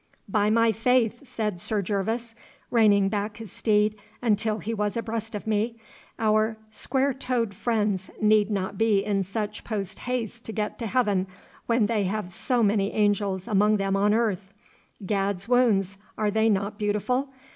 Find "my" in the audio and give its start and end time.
0.49-0.71